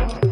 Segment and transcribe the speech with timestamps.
[0.00, 0.29] Bye.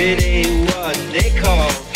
[0.00, 1.87] It ain't what they call